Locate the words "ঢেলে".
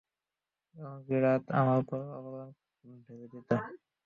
3.05-3.25